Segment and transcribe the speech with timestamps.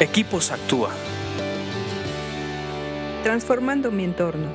[0.00, 0.90] Equipos Actúa.
[3.22, 4.48] Transformando mi entorno.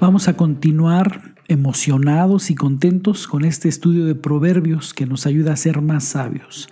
[0.00, 5.56] Vamos a continuar emocionados y contentos con este estudio de proverbios que nos ayuda a
[5.56, 6.68] ser más sabios.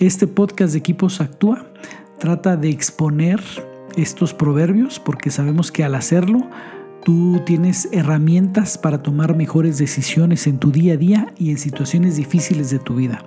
[0.00, 1.66] Este podcast de Equipos Actúa
[2.18, 3.42] trata de exponer
[3.94, 6.48] estos proverbios porque sabemos que al hacerlo
[7.04, 12.16] Tú tienes herramientas para tomar mejores decisiones en tu día a día y en situaciones
[12.16, 13.22] difíciles de tu vida.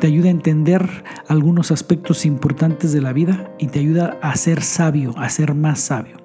[0.00, 4.60] Te ayuda a entender algunos aspectos importantes de la vida y te ayuda a ser
[4.60, 6.16] sabio, a ser más sabio.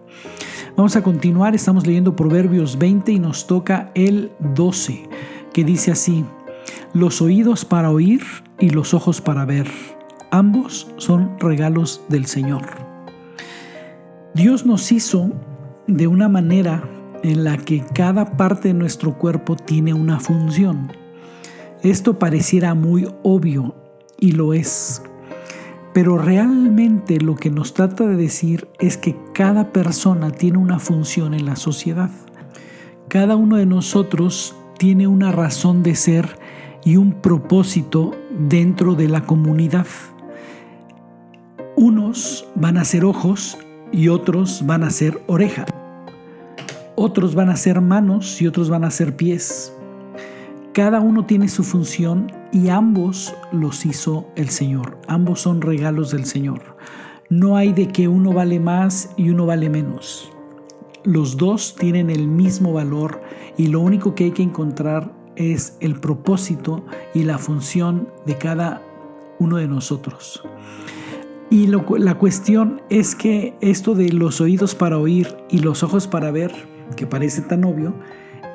[0.76, 5.08] Vamos a continuar, estamos leyendo Proverbios 20 y nos toca el 12,
[5.54, 6.26] que dice así,
[6.94, 8.24] los oídos para oír
[8.60, 9.68] y los ojos para ver,
[10.32, 12.64] ambos son regalos del Señor.
[14.34, 15.32] Dios nos hizo
[15.88, 16.84] de una manera
[17.24, 20.92] en la que cada parte de nuestro cuerpo tiene una función.
[21.82, 23.76] Esto pareciera muy obvio
[24.20, 25.02] y lo es.
[25.94, 31.34] Pero realmente lo que nos trata de decir es que cada persona tiene una función
[31.34, 32.12] en la sociedad.
[33.08, 36.38] Cada uno de nosotros tiene una razón de ser
[36.84, 39.88] y un propósito dentro de la comunidad.
[41.76, 43.58] Unos van a ser ojos
[43.92, 45.68] y otros van a ser orejas
[47.00, 49.72] otros van a ser manos y otros van a ser pies.
[50.74, 54.98] Cada uno tiene su función y ambos los hizo el Señor.
[55.08, 56.76] Ambos son regalos del Señor.
[57.30, 60.32] No hay de que uno vale más y uno vale menos.
[61.04, 63.22] Los dos tienen el mismo valor
[63.58, 68.82] y lo único que hay que encontrar es el propósito y la función de cada
[69.38, 70.44] uno de nosotros.
[71.52, 76.32] Y la cuestión es que esto de los oídos para oír y los ojos para
[76.32, 77.94] ver, que parece tan obvio,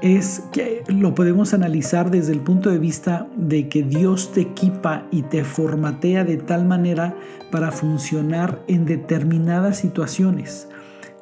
[0.02, 5.06] es que lo podemos analizar desde el punto de vista de que Dios te equipa
[5.12, 7.14] y te formatea de tal manera
[7.52, 10.69] para funcionar en determinadas situaciones.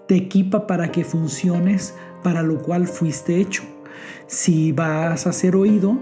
[0.06, 3.62] Te equipa para que funciones para lo cual fuiste hecho.
[4.26, 5.98] Si vas a ser oído,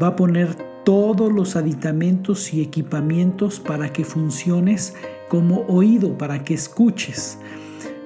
[0.00, 0.54] va a poner
[0.84, 4.94] todos los aditamentos y equipamientos para que funciones
[5.28, 7.38] como oído, para que escuches.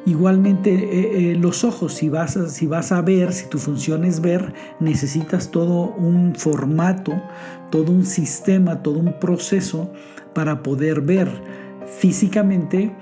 [0.07, 4.05] Igualmente eh, eh, los ojos, si vas, a, si vas a ver, si tu función
[4.05, 7.15] es ver, necesitas todo un formato,
[7.71, 9.91] todo un sistema, todo un proceso
[10.35, 11.31] para poder ver.
[11.99, 12.95] Físicamente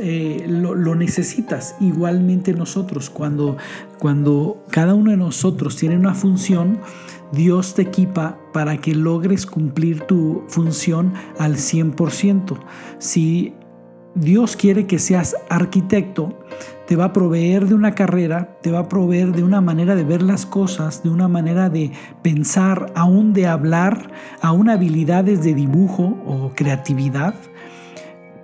[0.00, 1.76] eh, lo, necesitas.
[1.80, 3.56] Igualmente nosotros, cuando,
[3.98, 6.80] cuando cada uno de nosotros tiene una función,
[7.32, 12.58] Dios te equipa para que logres cumplir tu función al 100%.
[12.98, 13.54] Si
[14.20, 16.36] Dios quiere que seas arquitecto,
[16.88, 20.02] te va a proveer de una carrera, te va a proveer de una manera de
[20.02, 21.92] ver las cosas, de una manera de
[22.22, 27.34] pensar, aún de hablar, aún habilidades de dibujo o creatividad,